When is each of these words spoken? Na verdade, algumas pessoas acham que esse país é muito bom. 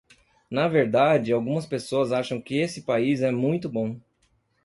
Na 0.49 0.67
verdade, 0.67 1.31
algumas 1.31 1.67
pessoas 1.67 2.11
acham 2.11 2.41
que 2.41 2.57
esse 2.57 2.81
país 2.81 3.21
é 3.21 3.29
muito 3.31 3.69
bom. 3.69 4.01